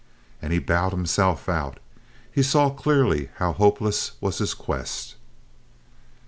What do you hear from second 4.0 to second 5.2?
was his quest.